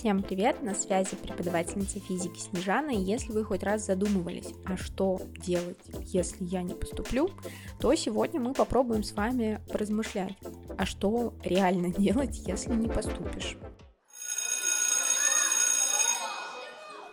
Всем 0.00 0.22
привет, 0.22 0.62
на 0.62 0.74
связи 0.74 1.14
преподавательница 1.14 2.00
физики 2.00 2.38
Снежана, 2.38 2.88
и 2.88 2.96
если 2.96 3.32
вы 3.32 3.44
хоть 3.44 3.62
раз 3.62 3.84
задумывались, 3.84 4.54
а 4.64 4.78
что 4.78 5.20
делать, 5.36 5.76
если 6.06 6.42
я 6.42 6.62
не 6.62 6.72
поступлю, 6.72 7.28
то 7.78 7.94
сегодня 7.94 8.40
мы 8.40 8.54
попробуем 8.54 9.02
с 9.02 9.12
вами 9.12 9.60
поразмышлять, 9.70 10.38
а 10.78 10.86
что 10.86 11.34
реально 11.44 11.92
делать, 11.98 12.38
если 12.46 12.72
не 12.72 12.88
поступишь. 12.88 13.58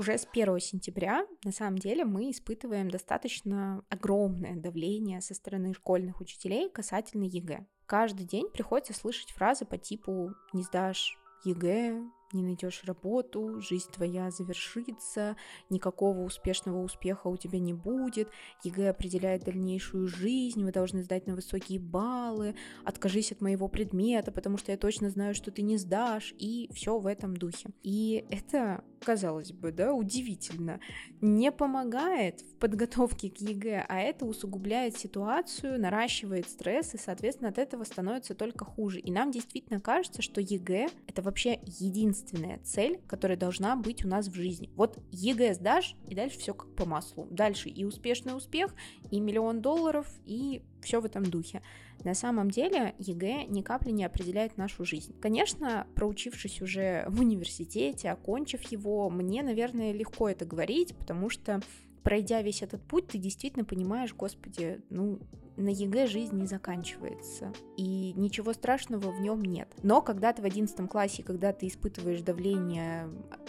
Уже 0.00 0.18
с 0.18 0.26
1 0.32 0.58
сентября, 0.58 1.24
на 1.44 1.52
самом 1.52 1.78
деле, 1.78 2.04
мы 2.04 2.32
испытываем 2.32 2.90
достаточно 2.90 3.84
огромное 3.90 4.56
давление 4.56 5.20
со 5.20 5.34
стороны 5.34 5.72
школьных 5.72 6.20
учителей 6.20 6.68
касательно 6.68 7.22
ЕГЭ. 7.22 7.64
Каждый 7.86 8.26
день 8.26 8.50
приходится 8.52 8.92
слышать 8.92 9.30
фразы 9.30 9.66
по 9.66 9.78
типу 9.78 10.32
«не 10.52 10.64
сдашь 10.64 11.16
ЕГЭ, 11.44 12.02
не 12.32 12.42
найдешь 12.42 12.82
работу, 12.84 13.60
жизнь 13.60 13.90
твоя 13.90 14.30
завершится, 14.30 15.36
никакого 15.70 16.20
успешного 16.20 16.82
успеха 16.82 17.28
у 17.28 17.36
тебя 17.36 17.58
не 17.58 17.74
будет, 17.74 18.28
ЕГЭ 18.64 18.90
определяет 18.90 19.44
дальнейшую 19.44 20.08
жизнь, 20.08 20.64
вы 20.64 20.72
должны 20.72 21.02
сдать 21.02 21.26
на 21.26 21.34
высокие 21.34 21.78
баллы, 21.78 22.54
откажись 22.84 23.32
от 23.32 23.40
моего 23.40 23.68
предмета, 23.68 24.32
потому 24.32 24.56
что 24.56 24.72
я 24.72 24.78
точно 24.78 25.10
знаю, 25.10 25.34
что 25.34 25.50
ты 25.50 25.62
не 25.62 25.76
сдашь, 25.76 26.34
и 26.38 26.70
все 26.72 26.98
в 26.98 27.06
этом 27.06 27.36
духе. 27.36 27.70
И 27.82 28.24
это, 28.30 28.84
казалось 29.04 29.52
бы, 29.52 29.72
да, 29.72 29.92
удивительно, 29.92 30.80
не 31.20 31.52
помогает 31.52 32.40
в 32.40 32.54
подготовке 32.56 33.30
к 33.30 33.38
ЕГЭ, 33.38 33.86
а 33.88 34.00
это 34.00 34.24
усугубляет 34.24 34.96
ситуацию, 34.96 35.80
наращивает 35.80 36.48
стресс, 36.48 36.94
и, 36.94 36.98
соответственно, 36.98 37.50
от 37.50 37.58
этого 37.58 37.84
становится 37.84 38.34
только 38.34 38.64
хуже. 38.64 39.00
И 39.00 39.10
нам 39.10 39.30
действительно 39.30 39.80
кажется, 39.80 40.22
что 40.22 40.40
ЕГЭ— 40.40 40.88
это 41.06 41.22
вообще 41.22 41.60
единственное 41.66 42.21
единственная 42.22 42.58
цель, 42.64 43.00
которая 43.06 43.36
должна 43.36 43.76
быть 43.76 44.04
у 44.04 44.08
нас 44.08 44.28
в 44.28 44.34
жизни. 44.34 44.70
Вот 44.76 44.98
ЕГЭ 45.10 45.54
сдашь, 45.54 45.96
и 46.08 46.14
дальше 46.14 46.38
все 46.38 46.54
как 46.54 46.74
по 46.74 46.84
маслу. 46.84 47.26
Дальше 47.30 47.68
и 47.68 47.84
успешный 47.84 48.36
успех, 48.36 48.74
и 49.10 49.20
миллион 49.20 49.60
долларов, 49.60 50.06
и 50.24 50.62
все 50.82 51.00
в 51.00 51.04
этом 51.04 51.24
духе. 51.24 51.62
На 52.04 52.14
самом 52.14 52.50
деле 52.50 52.94
ЕГЭ 52.98 53.44
ни 53.48 53.62
капли 53.62 53.90
не 53.90 54.04
определяет 54.04 54.56
нашу 54.56 54.84
жизнь. 54.84 55.14
Конечно, 55.20 55.86
проучившись 55.94 56.62
уже 56.62 57.04
в 57.08 57.20
университете, 57.20 58.10
окончив 58.10 58.62
его, 58.70 59.08
мне, 59.10 59.42
наверное, 59.42 59.92
легко 59.92 60.28
это 60.28 60.44
говорить, 60.44 60.96
потому 60.96 61.30
что 61.30 61.60
пройдя 62.02 62.42
весь 62.42 62.62
этот 62.62 62.82
путь, 62.82 63.08
ты 63.08 63.18
действительно 63.18 63.64
понимаешь, 63.64 64.14
господи, 64.14 64.80
ну, 64.90 65.20
на 65.56 65.68
ЕГЭ 65.68 66.06
жизнь 66.06 66.36
не 66.36 66.46
заканчивается, 66.46 67.52
и 67.76 68.12
ничего 68.14 68.52
страшного 68.52 69.10
в 69.10 69.20
нем 69.20 69.42
нет. 69.42 69.68
Но 69.82 70.02
когда 70.02 70.32
ты 70.32 70.42
в 70.42 70.44
11 70.44 70.88
классе, 70.88 71.22
когда 71.22 71.52
ты 71.52 71.66
испытываешь 71.66 72.22
давление 72.22 73.08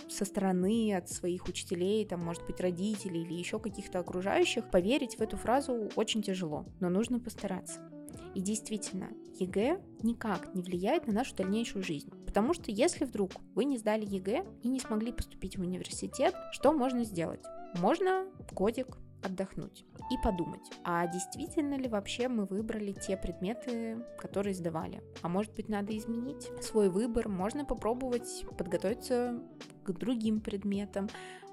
со 0.09 0.25
стороны, 0.25 0.95
от 0.95 1.09
своих 1.09 1.47
учителей, 1.47 2.05
там, 2.05 2.23
может 2.23 2.45
быть, 2.45 2.59
родителей 2.59 3.23
или 3.23 3.33
еще 3.33 3.59
каких-то 3.59 3.99
окружающих, 3.99 4.69
поверить 4.69 5.17
в 5.17 5.21
эту 5.21 5.37
фразу 5.37 5.89
очень 5.95 6.21
тяжело, 6.21 6.65
но 6.79 6.89
нужно 6.89 7.19
постараться. 7.19 7.79
И 8.35 8.41
действительно, 8.41 9.09
ЕГЭ 9.39 9.79
никак 10.01 10.53
не 10.55 10.61
влияет 10.61 11.07
на 11.07 11.13
нашу 11.13 11.35
дальнейшую 11.35 11.83
жизнь. 11.83 12.11
Потому 12.25 12.53
что 12.53 12.71
если 12.71 13.05
вдруг 13.05 13.31
вы 13.53 13.65
не 13.65 13.77
сдали 13.77 14.05
ЕГЭ 14.05 14.45
и 14.63 14.67
не 14.67 14.79
смогли 14.79 15.11
поступить 15.11 15.57
в 15.57 15.61
университет, 15.61 16.35
что 16.51 16.73
можно 16.73 17.03
сделать? 17.03 17.41
Можно 17.79 18.25
годик 18.51 18.97
отдохнуть 19.23 19.85
и 20.11 20.15
подумать, 20.23 20.69
а 20.83 21.07
действительно 21.07 21.75
ли 21.75 21.87
вообще 21.87 22.27
мы 22.27 22.45
выбрали 22.45 22.91
те 22.91 23.17
предметы, 23.17 23.97
которые 24.17 24.53
сдавали. 24.53 25.01
А 25.21 25.29
может 25.29 25.53
быть, 25.55 25.69
надо 25.69 25.97
изменить 25.97 26.49
свой 26.61 26.89
выбор, 26.89 27.29
можно 27.29 27.65
попробовать 27.65 28.45
подготовиться 28.57 29.41
к 29.83 29.91
другим 29.91 30.41
предметам, 30.41 31.09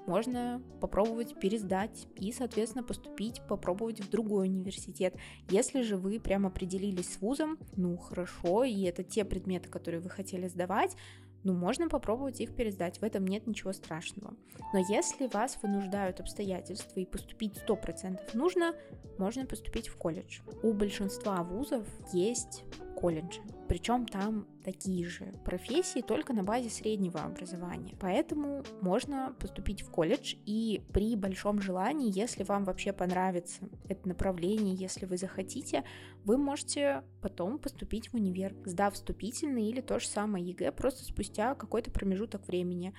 можно 0.07 0.61
попробовать 0.79 1.39
пересдать 1.39 2.07
и, 2.15 2.31
соответственно, 2.31 2.83
поступить, 2.83 3.41
попробовать 3.47 4.01
в 4.01 4.09
другой 4.09 4.47
университет. 4.47 5.15
Если 5.49 5.83
же 5.83 5.95
вы 5.95 6.19
прям 6.19 6.47
определились 6.47 7.13
с 7.13 7.21
вузом, 7.21 7.59
ну 7.75 7.97
хорошо, 7.97 8.63
и 8.63 8.81
это 8.83 9.03
те 9.03 9.23
предметы, 9.23 9.69
которые 9.69 10.01
вы 10.01 10.09
хотели 10.09 10.47
сдавать, 10.47 10.95
ну, 11.43 11.53
можно 11.53 11.89
попробовать 11.89 12.39
их 12.39 12.55
пересдать, 12.55 12.99
в 12.99 13.03
этом 13.03 13.25
нет 13.25 13.47
ничего 13.47 13.73
страшного. 13.73 14.35
Но 14.73 14.79
если 14.79 15.27
вас 15.27 15.57
вынуждают 15.61 16.19
обстоятельства 16.19 16.99
и 16.99 17.05
поступить 17.05 17.59
100% 17.67 18.19
нужно, 18.33 18.75
можно 19.17 19.45
поступить 19.45 19.87
в 19.87 19.97
колледж. 19.97 20.41
У 20.63 20.73
большинства 20.73 21.43
вузов 21.43 21.85
есть 22.13 22.63
колледжи. 23.01 23.41
Причем 23.67 24.05
там 24.05 24.47
такие 24.63 25.07
же 25.07 25.33
профессии, 25.43 26.01
только 26.01 26.33
на 26.33 26.43
базе 26.43 26.69
среднего 26.69 27.21
образования. 27.21 27.95
Поэтому 27.99 28.63
можно 28.81 29.33
поступить 29.39 29.81
в 29.81 29.89
колледж, 29.89 30.35
и 30.45 30.83
при 30.93 31.15
большом 31.15 31.61
желании, 31.61 32.11
если 32.13 32.43
вам 32.43 32.65
вообще 32.65 32.93
понравится 32.93 33.61
это 33.87 34.07
направление, 34.07 34.75
если 34.75 35.05
вы 35.05 35.17
захотите, 35.17 35.83
вы 36.25 36.37
можете 36.37 37.03
потом 37.21 37.57
поступить 37.57 38.09
в 38.09 38.15
универ, 38.15 38.53
сдав 38.65 38.93
вступительный 38.93 39.67
или 39.69 39.81
то 39.81 39.99
же 39.99 40.07
самое 40.07 40.45
ЕГЭ 40.45 40.71
просто 40.73 41.03
спустя 41.03 41.55
какой-то 41.55 41.91
промежуток 41.91 42.45
времени. 42.47 42.93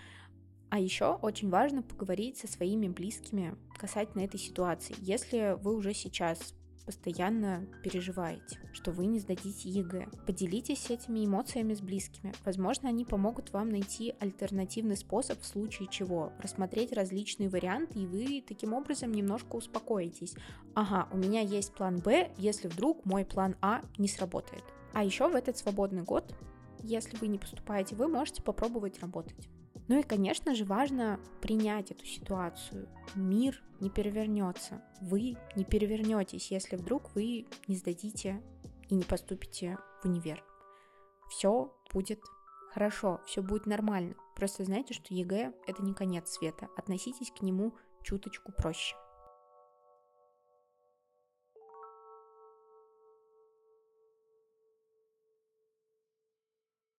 А 0.70 0.78
еще 0.78 1.18
очень 1.20 1.50
важно 1.50 1.82
поговорить 1.82 2.38
со 2.38 2.48
своими 2.48 2.88
близкими 2.88 3.56
касательно 3.76 4.22
этой 4.22 4.40
ситуации. 4.40 4.96
Если 5.00 5.54
вы 5.60 5.76
уже 5.76 5.92
сейчас 5.92 6.54
постоянно 6.84 7.66
переживаете, 7.82 8.58
что 8.72 8.92
вы 8.92 9.06
не 9.06 9.18
сдадите 9.18 9.68
ЕГЭ. 9.68 10.08
Поделитесь 10.26 10.90
этими 10.90 11.24
эмоциями 11.24 11.74
с 11.74 11.80
близкими. 11.80 12.32
Возможно, 12.44 12.88
они 12.88 13.04
помогут 13.04 13.52
вам 13.52 13.68
найти 13.68 14.14
альтернативный 14.20 14.96
способ 14.96 15.40
в 15.40 15.46
случае 15.46 15.88
чего, 15.88 16.32
рассмотреть 16.38 16.92
различные 16.92 17.48
варианты, 17.48 18.00
и 18.00 18.06
вы 18.06 18.44
таким 18.46 18.72
образом 18.72 19.12
немножко 19.12 19.56
успокоитесь. 19.56 20.34
Ага, 20.74 21.08
у 21.12 21.16
меня 21.16 21.40
есть 21.40 21.72
план 21.74 21.98
Б, 21.98 22.30
если 22.36 22.68
вдруг 22.68 23.04
мой 23.04 23.24
план 23.24 23.56
А 23.60 23.82
не 23.98 24.08
сработает. 24.08 24.64
А 24.92 25.04
еще 25.04 25.28
в 25.28 25.34
этот 25.34 25.56
свободный 25.56 26.02
год, 26.02 26.34
если 26.82 27.16
вы 27.16 27.28
не 27.28 27.38
поступаете, 27.38 27.94
вы 27.96 28.08
можете 28.08 28.42
попробовать 28.42 29.00
работать. 29.00 29.48
Ну 29.88 29.98
и, 29.98 30.02
конечно 30.02 30.54
же, 30.54 30.64
важно 30.64 31.18
принять 31.40 31.90
эту 31.90 32.04
ситуацию. 32.06 32.88
Мир 33.14 33.62
не 33.80 33.90
перевернется. 33.90 34.82
Вы 35.00 35.36
не 35.56 35.64
перевернетесь, 35.64 36.50
если 36.50 36.76
вдруг 36.76 37.14
вы 37.14 37.46
не 37.68 37.76
сдадите 37.76 38.42
и 38.88 38.94
не 38.94 39.04
поступите 39.04 39.78
в 40.02 40.06
универ. 40.06 40.42
Все 41.28 41.74
будет 41.92 42.20
хорошо, 42.70 43.20
все 43.26 43.42
будет 43.42 43.66
нормально. 43.66 44.14
Просто 44.36 44.64
знайте, 44.64 44.94
что 44.94 45.14
ЕГЭ 45.14 45.52
это 45.66 45.82
не 45.82 45.94
конец 45.94 46.30
света. 46.30 46.68
Относитесь 46.76 47.30
к 47.30 47.42
нему 47.42 47.74
чуточку 48.02 48.52
проще. 48.52 48.96